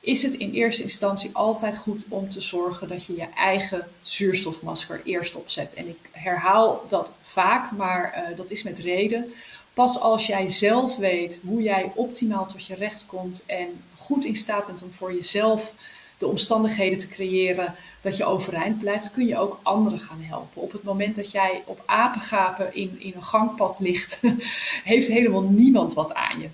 is 0.00 0.22
het 0.22 0.34
in 0.34 0.52
eerste 0.52 0.82
instantie 0.82 1.30
altijd 1.32 1.76
goed 1.76 2.04
om 2.08 2.30
te 2.30 2.40
zorgen 2.40 2.88
dat 2.88 3.06
je 3.06 3.16
je 3.16 3.28
eigen 3.34 3.88
zuurstofmasker 4.02 5.00
eerst 5.04 5.34
opzet. 5.34 5.74
En 5.74 5.88
ik 5.88 5.98
herhaal 6.10 6.84
dat 6.88 7.12
vaak, 7.22 7.70
maar 7.70 8.24
uh, 8.30 8.36
dat 8.36 8.50
is 8.50 8.62
met 8.62 8.78
reden. 8.78 9.32
Pas 9.74 10.00
als 10.00 10.26
jij 10.26 10.48
zelf 10.48 10.96
weet 10.96 11.38
hoe 11.42 11.62
jij 11.62 11.92
optimaal 11.94 12.46
tot 12.46 12.66
je 12.66 12.74
recht 12.74 13.06
komt 13.06 13.42
en 13.46 13.82
goed 13.96 14.24
in 14.24 14.36
staat 14.36 14.66
bent 14.66 14.82
om 14.82 14.92
voor 14.92 15.14
jezelf 15.14 15.74
de 16.18 16.26
omstandigheden 16.26 16.98
te 16.98 17.08
creëren 17.08 17.74
dat 18.00 18.16
je 18.16 18.24
overeind 18.24 18.78
blijft, 18.78 19.10
kun 19.10 19.26
je 19.26 19.38
ook 19.38 19.60
anderen 19.62 20.00
gaan 20.00 20.20
helpen. 20.20 20.62
Op 20.62 20.72
het 20.72 20.82
moment 20.82 21.14
dat 21.14 21.30
jij 21.30 21.62
op 21.66 21.82
apengapen 21.86 22.74
in, 22.74 22.96
in 22.98 23.12
een 23.14 23.22
gangpad 23.22 23.80
ligt, 23.80 24.20
heeft 24.92 25.08
helemaal 25.08 25.42
niemand 25.42 25.92
wat 25.92 26.14
aan 26.14 26.40
je. 26.40 26.48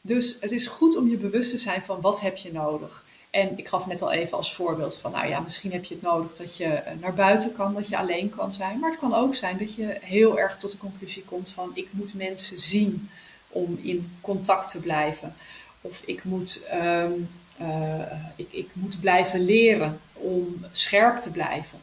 Dus 0.00 0.36
het 0.40 0.52
is 0.52 0.66
goed 0.66 0.96
om 0.96 1.08
je 1.08 1.16
bewust 1.16 1.50
te 1.50 1.58
zijn 1.58 1.82
van 1.82 2.00
wat 2.00 2.20
heb 2.20 2.36
je 2.36 2.52
nodig. 2.52 3.04
En 3.30 3.58
ik 3.58 3.68
gaf 3.68 3.86
net 3.86 4.02
al 4.02 4.12
even 4.12 4.36
als 4.36 4.54
voorbeeld 4.54 4.96
van, 4.96 5.10
nou 5.12 5.26
ja, 5.26 5.40
misschien 5.40 5.72
heb 5.72 5.84
je 5.84 5.94
het 5.94 6.02
nodig 6.02 6.34
dat 6.34 6.56
je 6.56 6.64
eh, 6.64 6.92
naar 7.00 7.14
buiten 7.14 7.52
kan, 7.52 7.74
dat 7.74 7.88
je 7.88 7.98
alleen 7.98 8.30
kan 8.30 8.52
zijn. 8.52 8.78
Maar 8.78 8.90
het 8.90 8.98
kan 8.98 9.14
ook 9.14 9.34
zijn 9.34 9.58
dat 9.58 9.74
je 9.74 9.98
heel 10.00 10.38
erg 10.38 10.56
tot 10.56 10.70
de 10.70 10.78
conclusie 10.78 11.22
komt 11.22 11.50
van, 11.50 11.70
ik 11.74 11.88
moet 11.90 12.14
mensen 12.14 12.60
zien 12.60 13.10
om 13.48 13.78
in 13.82 14.16
contact 14.20 14.70
te 14.70 14.80
blijven. 14.80 15.34
Of 15.80 16.02
ik 16.04 16.24
moet, 16.24 16.62
uh, 16.74 17.04
ik, 18.36 18.46
ik 18.50 18.68
moet 18.72 19.00
blijven 19.00 19.44
leren 19.44 20.00
om 20.12 20.64
scherp 20.72 21.20
te 21.20 21.30
blijven. 21.30 21.78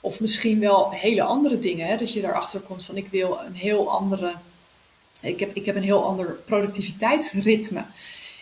Of 0.00 0.20
misschien 0.20 0.60
wel 0.60 0.90
hele 0.90 1.22
andere 1.22 1.58
dingen, 1.58 1.98
dat 1.98 2.12
je 2.12 2.20
daarachter 2.20 2.60
komt 2.60 2.84
van, 2.84 2.96
ik 2.96 3.08
wil 3.10 3.40
een 3.46 3.54
heel 3.54 3.90
andere, 3.90 4.34
ik 5.20 5.40
heb, 5.40 5.54
ik 5.54 5.66
heb 5.66 5.76
een 5.76 5.82
heel 5.82 6.04
ander 6.04 6.26
productiviteitsritme. 6.44 7.84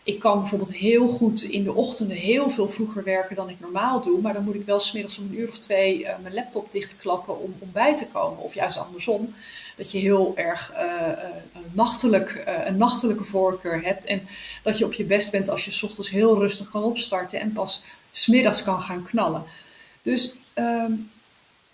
Ik 0.04 0.18
kan 0.18 0.38
bijvoorbeeld 0.40 0.74
heel 0.74 1.08
goed 1.08 1.42
in 1.42 1.64
de 1.64 1.74
ochtenden 1.74 2.16
heel 2.16 2.50
veel 2.50 2.68
vroeger 2.68 3.04
werken 3.04 3.36
dan 3.36 3.48
ik 3.48 3.60
normaal 3.60 4.00
doe. 4.00 4.20
Maar 4.20 4.32
dan 4.32 4.44
moet 4.44 4.54
ik 4.54 4.64
wel 4.64 4.80
smiddags 4.80 5.18
om 5.18 5.24
een 5.24 5.38
uur 5.38 5.48
of 5.48 5.58
twee 5.58 6.00
uh, 6.00 6.08
mijn 6.22 6.34
laptop 6.34 6.72
dichtklappen 6.72 7.40
om, 7.40 7.54
om 7.58 7.70
bij 7.72 7.96
te 7.96 8.06
komen. 8.06 8.38
Of 8.38 8.54
juist 8.54 8.78
andersom. 8.78 9.34
Dat 9.76 9.90
je 9.90 9.98
heel 9.98 10.32
erg 10.36 10.72
uh, 10.72 10.78
uh, 10.78 11.14
nachtelijk, 11.72 12.44
een 12.64 12.76
nachtelijke 12.76 13.24
voorkeur 13.24 13.82
hebt. 13.82 14.04
En 14.04 14.28
dat 14.62 14.78
je 14.78 14.84
op 14.84 14.92
je 14.92 15.04
best 15.04 15.30
bent 15.30 15.48
als 15.48 15.64
je 15.64 15.70
s 15.70 15.82
ochtends 15.82 16.10
heel 16.10 16.38
rustig 16.38 16.70
kan 16.70 16.82
opstarten. 16.82 17.40
En 17.40 17.52
pas 17.52 17.82
smiddags 18.10 18.62
kan 18.62 18.82
gaan 18.82 19.02
knallen. 19.02 19.44
Dus 20.02 20.34
ehm, 20.54 20.92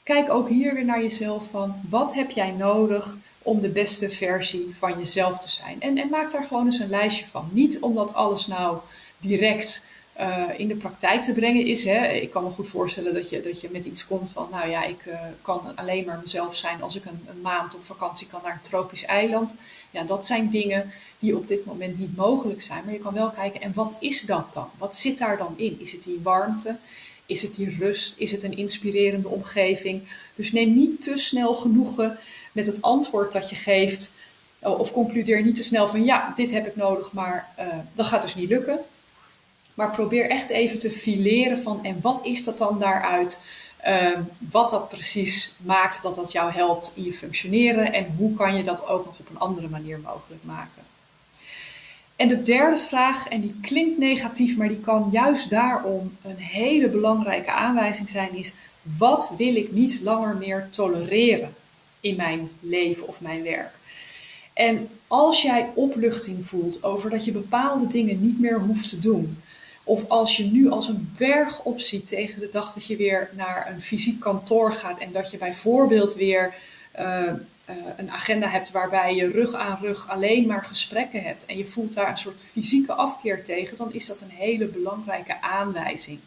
kijk 0.03 0.31
ook 0.31 0.49
hier 0.49 0.75
weer 0.75 0.85
naar 0.85 1.03
jezelf 1.03 1.51
van 1.51 1.81
wat 1.89 2.15
heb 2.15 2.31
jij 2.31 2.51
nodig 2.51 3.17
om 3.49 3.61
de 3.61 3.69
beste 3.69 4.11
versie 4.11 4.69
van 4.73 4.99
jezelf 4.99 5.39
te 5.39 5.51
zijn. 5.51 5.81
En, 5.81 5.99
en 5.99 6.09
maak 6.09 6.31
daar 6.31 6.45
gewoon 6.45 6.67
eens 6.67 6.79
een 6.79 6.89
lijstje 6.89 7.27
van. 7.27 7.49
Niet 7.53 7.81
omdat 7.81 8.15
alles 8.15 8.47
nou 8.47 8.79
direct 9.19 9.87
uh, 10.21 10.45
in 10.57 10.69
de 10.69 10.77
praktijk 10.77 11.23
te 11.23 11.33
brengen 11.33 11.67
is. 11.67 11.85
Hè. 11.85 12.07
Ik 12.07 12.31
kan 12.31 12.45
me 12.45 12.51
goed 12.51 12.69
voorstellen 12.69 13.15
dat 13.15 13.31
je, 13.31 13.43
dat 13.43 13.61
je 13.61 13.69
met 13.73 13.85
iets 13.85 14.07
komt 14.07 14.33
van, 14.33 14.49
nou 14.51 14.71
ja, 14.71 14.85
ik 14.85 15.05
uh, 15.07 15.21
kan 15.43 15.77
alleen 15.77 16.05
maar 16.05 16.19
mezelf 16.19 16.57
zijn 16.57 16.83
als 16.83 16.97
ik 16.97 17.05
een, 17.05 17.27
een, 17.29 17.41
maand 17.41 17.75
op 17.75 17.85
vakantie 17.85 18.27
kan 18.27 18.41
naar 18.43 18.53
een 18.53 18.61
tropisch 18.61 19.05
eiland. 19.05 19.55
Ja, 19.91 20.03
dat 20.03 20.27
zijn 20.27 20.51
dingen 20.51 20.93
die 21.19 21.37
op 21.37 21.47
dit 21.47 21.65
moment 21.65 21.99
niet 21.99 22.17
mogelijk 22.17 22.61
zijn. 22.61 22.85
Maar 22.85 22.95
je 22.95 23.01
kan 23.01 23.15
wel 23.15 23.31
kijken, 23.31 23.61
en 23.61 23.73
wat 23.75 23.97
is 24.01 24.27
dat 24.27 24.55
dan? 24.55 24.69
Wat 24.79 24.97
zit 24.97 25.19
daar 25.19 25.39
dan 25.39 25.55
in? 25.57 25.81
Is 25.81 25.93
het 25.93 26.03
die 26.03 26.21
warmte? 26.23 26.77
Is 27.29 27.43
het 27.43 27.55
die 27.55 27.77
rust? 27.79 28.19
Is 28.19 28.33
het 28.33 28.43
een 28.43 28.57
inspirerende 28.57 29.29
omgeving? 29.29 30.03
Dus 30.35 30.53
neem 30.53 30.75
niet 30.75 31.03
te 31.03 31.17
snel 31.17 31.55
genoegen 31.55 32.19
met 32.53 32.67
het 32.67 32.83
antwoord 32.83 33.33
dat 33.33 33.51
je 33.51 33.57
geeft. 33.57 34.13
Of 34.61 34.93
concludeer 34.93 35.43
niet 35.43 35.55
te 35.55 35.63
snel 35.63 35.89
van 35.89 36.05
ja, 36.05 36.33
dit 36.37 36.51
heb 36.51 36.67
ik 36.67 36.77
nodig, 36.77 37.13
maar 37.13 37.49
uh, 37.59 37.67
dat 37.95 38.07
gaat 38.07 38.23
dus 38.23 38.35
niet 38.35 38.49
lukken. 38.49 38.79
Maar 39.75 39.91
probeer 39.91 40.31
echt 40.31 40.51
even 40.51 40.79
te 40.79 40.91
fileren 40.91 41.59
van 41.59 41.85
en 41.85 41.99
wat 42.01 42.27
is 42.27 42.45
dat 42.45 42.59
dan 42.59 42.79
daaruit? 42.79 43.43
Uh, 43.87 44.19
wat 44.39 44.71
dat 44.71 44.89
precies 44.89 45.55
maakt 45.59 46.03
dat 46.03 46.15
dat 46.15 46.33
jou 46.33 46.53
helpt 46.53 46.93
in 46.97 47.05
je 47.05 47.13
functioneren 47.13 47.93
en 47.93 48.15
hoe 48.17 48.35
kan 48.35 48.57
je 48.57 48.65
dat 48.65 48.87
ook 48.87 49.05
nog 49.05 49.19
op 49.19 49.31
een 49.31 49.39
andere 49.39 49.69
manier 49.69 49.99
mogelijk 49.99 50.45
maken. 50.45 50.88
En 52.19 52.29
de 52.29 52.43
derde 52.43 52.77
vraag, 52.77 53.29
en 53.29 53.41
die 53.41 53.55
klinkt 53.63 53.99
negatief, 53.99 54.57
maar 54.57 54.69
die 54.69 54.81
kan 54.81 55.09
juist 55.13 55.51
daarom 55.51 56.17
een 56.23 56.37
hele 56.37 56.89
belangrijke 56.89 57.53
aanwijzing 57.53 58.11
zijn, 58.11 58.35
is 58.35 58.55
wat 58.83 59.33
wil 59.37 59.57
ik 59.57 59.73
niet 59.73 60.01
langer 60.03 60.37
meer 60.37 60.69
tolereren 60.71 61.55
in 62.01 62.17
mijn 62.17 62.49
leven 62.61 63.09
of 63.09 63.21
mijn 63.21 63.43
werk? 63.43 63.75
En 64.53 64.89
als 65.07 65.43
jij 65.43 65.71
opluchting 65.75 66.47
voelt 66.47 66.83
over 66.83 67.11
dat 67.11 67.25
je 67.25 67.33
bepaalde 67.33 67.87
dingen 67.87 68.21
niet 68.21 68.41
meer 68.41 68.61
hoeft 68.61 68.89
te 68.89 68.99
doen, 68.99 69.39
of 69.85 70.09
als 70.09 70.37
je 70.37 70.45
nu 70.45 70.71
als 70.71 70.89
een 70.89 71.13
berg 71.17 71.63
opziet 71.63 72.07
tegen 72.07 72.41
de 72.41 72.49
dag 72.49 72.73
dat 72.73 72.87
je 72.87 72.97
weer 72.97 73.31
naar 73.37 73.71
een 73.73 73.81
fysiek 73.81 74.21
kantoor 74.21 74.73
gaat 74.73 74.99
en 74.99 75.13
dat 75.13 75.31
je 75.31 75.39
bijvoorbeeld 75.39 76.15
weer 76.15 76.55
uh, 77.01 77.33
uh, 77.71 77.77
een 77.97 78.11
agenda 78.11 78.49
hebt 78.49 78.71
waarbij 78.71 79.15
je 79.15 79.31
rug 79.31 79.55
aan 79.55 79.79
rug 79.81 80.09
alleen 80.09 80.47
maar 80.47 80.65
gesprekken 80.65 81.23
hebt 81.23 81.47
en 81.47 81.57
je 81.57 81.67
voelt 81.67 81.95
daar 81.95 82.11
een 82.11 82.17
soort 82.17 82.41
fysieke 82.43 82.93
afkeer 82.93 83.45
tegen, 83.45 83.77
dan 83.77 83.93
is 83.93 84.07
dat 84.07 84.21
een 84.21 84.31
hele 84.31 84.67
belangrijke 84.67 85.43
aanwijzing. 85.43 86.19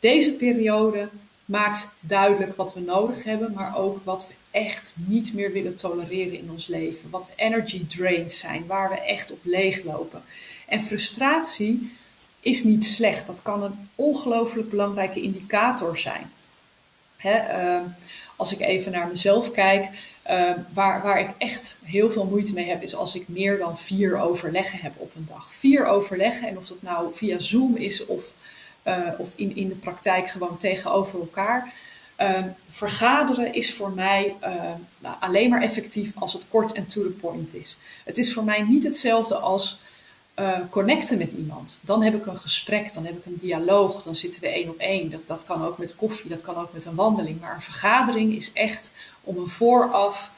Deze 0.00 0.32
periode 0.32 1.08
maakt 1.44 1.88
duidelijk 2.00 2.56
wat 2.56 2.74
we 2.74 2.80
nodig 2.80 3.24
hebben, 3.24 3.52
maar 3.52 3.76
ook 3.76 4.04
wat 4.04 4.28
we 4.28 4.34
echt 4.58 4.94
niet 4.96 5.34
meer 5.34 5.52
willen 5.52 5.76
tolereren 5.76 6.38
in 6.38 6.50
ons 6.50 6.66
leven. 6.66 7.10
Wat 7.10 7.32
energy 7.36 7.86
drains 7.86 8.38
zijn, 8.38 8.66
waar 8.66 8.88
we 8.88 9.00
echt 9.00 9.32
op 9.32 9.38
leeglopen. 9.42 10.22
En 10.68 10.80
frustratie 10.80 11.92
is 12.40 12.64
niet 12.64 12.84
slecht. 12.84 13.26
Dat 13.26 13.42
kan 13.42 13.62
een 13.62 13.88
ongelooflijk 13.94 14.70
belangrijke 14.70 15.20
indicator 15.20 15.98
zijn. 15.98 16.30
Uh, 17.24 17.80
als 18.36 18.52
ik 18.52 18.60
even 18.60 18.92
naar 18.92 19.08
mezelf 19.08 19.50
kijk, 19.50 19.88
uh, 20.30 20.50
waar, 20.72 21.02
waar 21.02 21.20
ik 21.20 21.28
echt 21.38 21.80
heel 21.84 22.10
veel 22.10 22.24
moeite 22.24 22.54
mee 22.54 22.68
heb, 22.68 22.82
is 22.82 22.94
als 22.94 23.14
ik 23.14 23.28
meer 23.28 23.58
dan 23.58 23.78
vier 23.78 24.18
overleggen 24.18 24.78
heb 24.78 24.92
op 24.96 25.14
een 25.14 25.26
dag. 25.28 25.54
Vier 25.54 25.86
overleggen, 25.86 26.48
en 26.48 26.58
of 26.58 26.66
dat 26.66 26.82
nou 26.82 27.12
via 27.12 27.40
Zoom 27.40 27.76
is 27.76 28.06
of, 28.06 28.32
uh, 28.84 28.98
of 29.18 29.28
in, 29.34 29.56
in 29.56 29.68
de 29.68 29.74
praktijk 29.74 30.28
gewoon 30.28 30.56
tegenover 30.56 31.20
elkaar. 31.20 31.72
Uh, 32.20 32.38
vergaderen 32.68 33.54
is 33.54 33.74
voor 33.74 33.90
mij 33.90 34.34
nou, 34.98 35.16
alleen 35.20 35.50
maar 35.50 35.62
effectief 35.62 36.12
als 36.18 36.32
het 36.32 36.48
kort 36.48 36.72
en 36.72 36.86
to 36.86 37.02
the 37.02 37.08
point 37.08 37.54
is. 37.54 37.78
Het 38.04 38.18
is 38.18 38.32
voor 38.32 38.44
mij 38.44 38.62
niet 38.62 38.84
hetzelfde 38.84 39.36
als 39.36 39.78
connecten 40.70 41.18
met 41.18 41.32
iemand. 41.32 41.80
Dan 41.82 42.02
heb 42.02 42.14
ik 42.14 42.26
een 42.26 42.38
gesprek, 42.38 42.94
dan 42.94 43.04
heb 43.04 43.16
ik 43.16 43.26
een 43.26 43.36
dialoog, 43.40 44.02
dan 44.02 44.16
zitten 44.16 44.40
we 44.40 44.48
één 44.48 44.68
op 44.68 44.78
één. 44.78 45.10
Dat, 45.10 45.26
dat 45.26 45.44
kan 45.44 45.64
ook 45.64 45.78
met 45.78 45.96
koffie, 45.96 46.30
dat 46.30 46.42
kan 46.42 46.56
ook 46.56 46.72
met 46.72 46.84
een 46.84 46.94
wandeling. 46.94 47.40
Maar 47.40 47.54
een 47.54 47.60
vergadering 47.60 48.34
is 48.34 48.52
echt 48.52 48.92
om 49.26 49.38
een 49.38 49.48
vooraf 49.48 50.32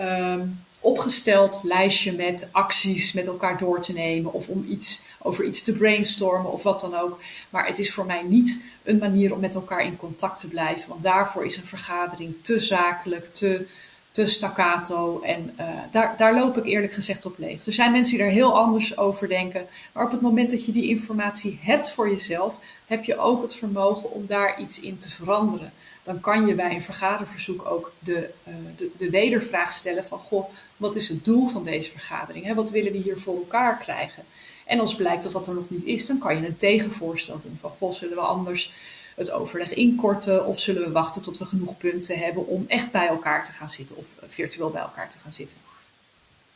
um, 0.00 0.64
opgesteld 0.80 1.60
lijstje 1.62 2.12
met 2.12 2.48
acties 2.52 3.12
met 3.12 3.26
elkaar 3.26 3.58
door 3.58 3.80
te 3.80 3.92
nemen. 3.92 4.32
Of 4.32 4.48
om 4.48 4.66
iets, 4.68 5.02
over 5.18 5.44
iets 5.44 5.62
te 5.62 5.76
brainstormen 5.76 6.52
of 6.52 6.62
wat 6.62 6.80
dan 6.80 6.94
ook. 6.94 7.20
Maar 7.50 7.66
het 7.66 7.78
is 7.78 7.92
voor 7.92 8.06
mij 8.06 8.22
niet 8.22 8.64
een 8.82 8.98
manier 8.98 9.32
om 9.32 9.40
met 9.40 9.54
elkaar 9.54 9.84
in 9.84 9.96
contact 9.96 10.40
te 10.40 10.48
blijven. 10.48 10.88
Want 10.88 11.02
daarvoor 11.02 11.44
is 11.44 11.56
een 11.56 11.66
vergadering 11.66 12.34
te 12.42 12.58
zakelijk, 12.58 13.34
te 13.34 13.66
te 14.10 14.26
staccato. 14.26 15.20
En 15.20 15.54
uh, 15.60 15.66
daar, 15.90 16.14
daar 16.16 16.34
loop 16.34 16.56
ik 16.56 16.64
eerlijk 16.64 16.92
gezegd 16.92 17.26
op 17.26 17.38
leeg. 17.38 17.66
Er 17.66 17.72
zijn 17.72 17.92
mensen 17.92 18.16
die 18.16 18.26
er 18.26 18.32
heel 18.32 18.58
anders 18.58 18.96
over 18.96 19.28
denken. 19.28 19.66
Maar 19.92 20.04
op 20.04 20.10
het 20.10 20.20
moment 20.20 20.50
dat 20.50 20.64
je 20.64 20.72
die 20.72 20.88
informatie 20.88 21.58
hebt 21.62 21.90
voor 21.90 22.10
jezelf, 22.10 22.60
heb 22.86 23.04
je 23.04 23.18
ook 23.18 23.42
het 23.42 23.54
vermogen 23.54 24.12
om 24.12 24.26
daar 24.26 24.60
iets 24.60 24.80
in 24.80 24.98
te 24.98 25.10
veranderen. 25.10 25.72
Dan 26.08 26.20
kan 26.20 26.46
je 26.46 26.54
bij 26.54 26.74
een 26.74 26.82
vergaderverzoek 26.82 27.66
ook 27.66 27.92
de, 27.98 28.30
uh, 28.48 28.54
de, 28.76 28.90
de, 28.96 29.10
wedervraag 29.10 29.72
stellen 29.72 30.04
van, 30.04 30.18
goh, 30.18 30.50
wat 30.76 30.96
is 30.96 31.08
het 31.08 31.24
doel 31.24 31.48
van 31.48 31.64
deze 31.64 31.90
vergadering? 31.90 32.44
Hè? 32.44 32.54
Wat 32.54 32.70
willen 32.70 32.92
we 32.92 32.98
hier 32.98 33.18
voor 33.18 33.36
elkaar 33.36 33.78
krijgen? 33.78 34.24
En 34.66 34.80
als 34.80 34.94
blijkt 34.94 35.22
dat 35.22 35.32
dat 35.32 35.46
er 35.46 35.54
nog 35.54 35.70
niet 35.70 35.84
is, 35.84 36.06
dan 36.06 36.18
kan 36.18 36.36
je 36.36 36.46
een 36.46 36.56
tegenvoorstel 36.56 37.40
doen 37.42 37.56
van, 37.60 37.70
goh, 37.70 37.92
zullen 37.92 38.16
we 38.16 38.22
anders 38.22 38.72
het 39.14 39.30
overleg 39.30 39.74
inkorten 39.74 40.46
of 40.46 40.60
zullen 40.60 40.82
we 40.82 40.90
wachten 40.90 41.22
tot 41.22 41.38
we 41.38 41.44
genoeg 41.46 41.76
punten 41.76 42.18
hebben 42.18 42.46
om 42.46 42.64
echt 42.68 42.90
bij 42.90 43.06
elkaar 43.06 43.44
te 43.44 43.52
gaan 43.52 43.70
zitten 43.70 43.96
of 43.96 44.14
virtueel 44.26 44.70
bij 44.70 44.82
elkaar 44.82 45.10
te 45.10 45.18
gaan 45.18 45.32
zitten. 45.32 45.56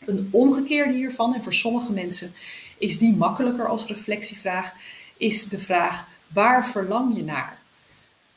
Een 0.04 0.28
omgekeerde 0.30 0.92
hiervan, 0.92 1.34
en 1.34 1.42
voor 1.42 1.54
sommige 1.54 1.92
mensen 1.92 2.34
is 2.78 2.98
die 2.98 3.16
makkelijker 3.16 3.68
als 3.68 3.86
reflectievraag, 3.86 4.74
is 5.16 5.48
de 5.48 5.58
vraag 5.58 6.06
waar 6.26 6.66
verlang 6.66 7.16
je 7.16 7.24
naar? 7.24 7.61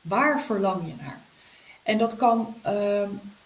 Waar 0.08 0.42
verlang 0.42 0.86
je 0.86 0.94
naar? 1.04 1.22
En 1.84 1.98
dat 1.98 2.16
kan 2.16 2.56
uh, 2.66 3.02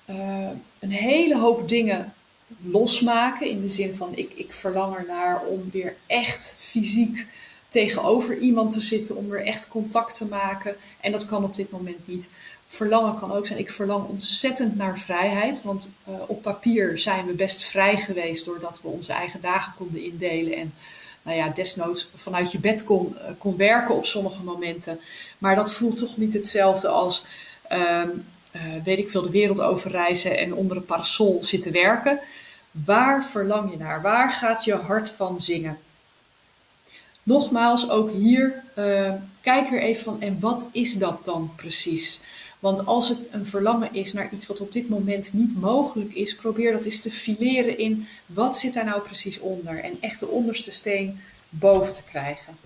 uh, 0.09 0.49
een 0.79 0.91
hele 0.91 1.37
hoop 1.37 1.69
dingen 1.69 2.13
losmaken 2.61 3.49
in 3.49 3.61
de 3.61 3.69
zin 3.69 3.95
van 3.95 4.15
ik, 4.15 4.33
ik 4.33 4.53
verlang 4.53 4.95
ernaar 4.95 5.41
om 5.45 5.69
weer 5.71 5.95
echt 6.07 6.55
fysiek 6.57 7.27
tegenover 7.67 8.37
iemand 8.37 8.73
te 8.73 8.81
zitten 8.81 9.15
om 9.15 9.29
weer 9.29 9.45
echt 9.45 9.67
contact 9.67 10.15
te 10.15 10.27
maken. 10.27 10.75
En 10.99 11.11
dat 11.11 11.25
kan 11.25 11.43
op 11.43 11.55
dit 11.55 11.71
moment 11.71 12.07
niet. 12.07 12.29
Verlangen 12.67 13.19
kan 13.19 13.31
ook 13.31 13.47
zijn. 13.47 13.59
Ik 13.59 13.71
verlang 13.71 14.07
ontzettend 14.07 14.75
naar 14.75 14.99
vrijheid. 14.99 15.61
Want 15.63 15.91
uh, 16.09 16.15
op 16.27 16.41
papier 16.41 16.99
zijn 16.99 17.25
we 17.25 17.33
best 17.33 17.63
vrij 17.63 17.97
geweest 17.97 18.45
doordat 18.45 18.81
we 18.81 18.87
onze 18.87 19.13
eigen 19.13 19.41
dagen 19.41 19.73
konden 19.77 20.03
indelen. 20.03 20.57
En 20.57 20.73
nou 21.21 21.37
ja, 21.37 21.49
desnoods 21.49 22.09
vanuit 22.13 22.51
je 22.51 22.59
bed 22.59 22.83
kon, 22.83 23.15
uh, 23.17 23.25
kon 23.37 23.57
werken 23.57 23.95
op 23.95 24.05
sommige 24.05 24.43
momenten. 24.43 24.99
Maar 25.37 25.55
dat 25.55 25.73
voelt 25.73 25.97
toch 25.97 26.17
niet 26.17 26.33
hetzelfde 26.33 26.87
als, 26.87 27.25
uh, 27.71 28.01
weet 28.83 28.97
ik 28.97 29.09
veel, 29.09 29.21
de 29.21 29.29
wereld 29.29 29.61
over 29.61 29.91
reizen 29.91 30.37
en 30.37 30.53
onder 30.53 30.77
een 30.77 30.85
parasol 30.85 31.37
zitten 31.41 31.71
werken. 31.71 32.19
Waar 32.71 33.25
verlang 33.25 33.71
je 33.71 33.77
naar? 33.77 34.01
Waar 34.01 34.31
gaat 34.31 34.63
je 34.63 34.73
hart 34.73 35.09
van 35.09 35.41
zingen? 35.41 35.79
Nogmaals, 37.23 37.89
ook 37.89 38.11
hier, 38.11 38.63
uh, 38.77 39.13
kijk 39.41 39.69
weer 39.69 39.81
even 39.81 40.03
van, 40.03 40.21
en 40.21 40.39
wat 40.39 40.67
is 40.71 40.93
dat 40.93 41.25
dan 41.25 41.53
precies? 41.55 42.21
Want 42.59 42.85
als 42.85 43.09
het 43.09 43.27
een 43.31 43.45
verlangen 43.45 43.93
is 43.93 44.13
naar 44.13 44.33
iets 44.33 44.47
wat 44.47 44.61
op 44.61 44.71
dit 44.71 44.89
moment 44.89 45.33
niet 45.33 45.59
mogelijk 45.59 46.13
is, 46.13 46.35
probeer 46.35 46.71
dat 46.71 46.85
eens 46.85 47.01
te 47.01 47.11
fileren 47.11 47.77
in 47.77 48.07
wat 48.25 48.57
zit 48.57 48.73
daar 48.73 48.85
nou 48.85 49.01
precies 49.01 49.39
onder 49.39 49.83
en 49.83 49.97
echt 49.99 50.19
de 50.19 50.27
onderste 50.27 50.71
steen 50.71 51.19
boven 51.49 51.93
te 51.93 52.03
krijgen. 52.03 52.57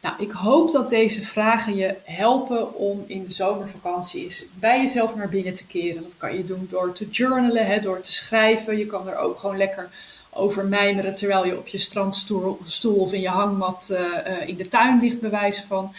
Nou, 0.00 0.14
ik 0.18 0.30
hoop 0.30 0.70
dat 0.70 0.90
deze 0.90 1.22
vragen 1.22 1.76
je 1.76 1.94
helpen 2.04 2.74
om 2.74 3.04
in 3.06 3.24
de 3.24 3.32
zomervakantie 3.32 4.22
eens 4.22 4.46
bij 4.54 4.80
jezelf 4.80 5.14
naar 5.14 5.28
binnen 5.28 5.54
te 5.54 5.66
keren. 5.66 6.02
Dat 6.02 6.16
kan 6.16 6.36
je 6.36 6.44
doen 6.44 6.66
door 6.70 6.92
te 6.92 7.08
journalen, 7.08 7.66
hè, 7.66 7.80
door 7.80 8.00
te 8.00 8.12
schrijven. 8.12 8.78
Je 8.78 8.86
kan 8.86 9.08
er 9.08 9.16
ook 9.16 9.38
gewoon 9.38 9.56
lekker 9.56 9.90
over 10.30 10.66
mijmeren 10.66 11.14
terwijl 11.14 11.46
je 11.46 11.58
op 11.58 11.66
je 11.66 11.78
strandstoel 11.78 12.58
stoel 12.64 12.96
of 12.96 13.12
in 13.12 13.20
je 13.20 13.28
hangmat 13.28 13.88
uh, 13.90 13.98
uh, 14.00 14.48
in 14.48 14.56
de 14.56 14.68
tuin 14.68 15.00
ligt, 15.00 15.20
bewijzen 15.20 15.64
van. 15.64 15.94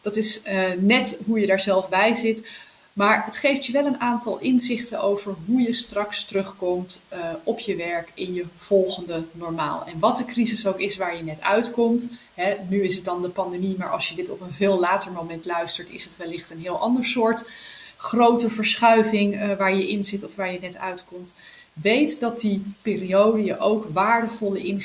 Dat 0.00 0.16
is 0.16 0.42
uh, 0.46 0.62
net 0.78 1.18
hoe 1.26 1.40
je 1.40 1.46
daar 1.46 1.60
zelf 1.60 1.88
bij 1.88 2.14
zit. 2.14 2.46
Maar 2.92 3.24
het 3.24 3.36
geeft 3.36 3.66
je 3.66 3.72
wel 3.72 3.86
een 3.86 4.00
aantal 4.00 4.38
inzichten 4.38 5.00
over 5.00 5.34
hoe 5.46 5.60
je 5.60 5.72
straks 5.72 6.24
terugkomt 6.24 7.02
op 7.42 7.58
je 7.58 7.76
werk 7.76 8.10
in 8.14 8.34
je 8.34 8.44
volgende 8.54 9.22
normaal. 9.32 9.84
En 9.86 9.98
wat 9.98 10.16
de 10.16 10.24
crisis 10.24 10.66
ook 10.66 10.78
is 10.78 10.96
waar 10.96 11.16
je 11.16 11.22
net 11.22 11.40
uitkomt. 11.40 12.08
Hè, 12.34 12.54
nu 12.68 12.82
is 12.82 12.94
het 12.94 13.04
dan 13.04 13.22
de 13.22 13.28
pandemie, 13.28 13.74
maar 13.78 13.90
als 13.90 14.08
je 14.08 14.14
dit 14.14 14.30
op 14.30 14.40
een 14.40 14.52
veel 14.52 14.78
later 14.80 15.12
moment 15.12 15.44
luistert, 15.44 15.90
is 15.90 16.04
het 16.04 16.16
wellicht 16.16 16.50
een 16.50 16.60
heel 16.60 16.78
ander 16.78 17.04
soort 17.04 17.50
grote 17.96 18.50
verschuiving 18.50 19.56
waar 19.56 19.74
je 19.74 19.88
in 19.88 20.04
zit 20.04 20.24
of 20.24 20.36
waar 20.36 20.52
je 20.52 20.60
net 20.60 20.76
uitkomt. 20.76 21.34
Weet 21.72 22.20
dat 22.20 22.40
die 22.40 22.74
periode 22.82 23.44
je 23.44 23.58
ook 23.58 23.86
waardevolle 23.92 24.80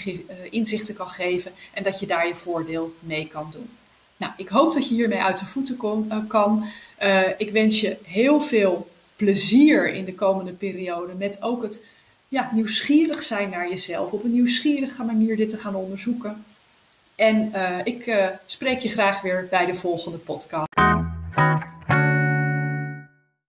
inzichten 0.49 0.95
kan 0.95 1.09
geven 1.09 1.51
en 1.73 1.83
dat 1.83 1.99
je 1.99 2.05
daar 2.05 2.27
je 2.27 2.35
voordeel 2.35 2.95
mee 2.99 3.27
kan 3.27 3.49
doen. 3.51 3.69
Nou, 4.17 4.31
ik 4.37 4.47
hoop 4.47 4.73
dat 4.73 4.89
je 4.89 4.95
hiermee 4.95 5.21
uit 5.21 5.39
de 5.39 5.45
voeten 5.45 5.77
uh, 5.83 6.17
kan. 6.27 6.65
Uh, 7.03 7.21
ik 7.37 7.51
wens 7.51 7.81
je 7.81 7.97
heel 8.03 8.41
veel 8.41 8.89
plezier 9.15 9.93
in 9.93 10.05
de 10.05 10.15
komende 10.15 10.51
periode 10.51 11.13
met 11.13 11.41
ook 11.41 11.61
het 11.61 11.85
ja, 12.27 12.49
nieuwsgierig 12.53 13.23
zijn 13.23 13.49
naar 13.49 13.69
jezelf, 13.69 14.11
op 14.11 14.23
een 14.23 14.33
nieuwsgierige 14.33 15.03
manier 15.03 15.37
dit 15.37 15.49
te 15.49 15.57
gaan 15.57 15.75
onderzoeken. 15.75 16.45
En 17.15 17.51
uh, 17.55 17.77
ik 17.83 18.31
spreek 18.45 18.79
je 18.79 18.89
graag 18.89 19.21
weer 19.21 19.47
bij 19.49 19.65
de 19.65 19.73
volgende 19.75 20.17
podcast. 20.17 20.67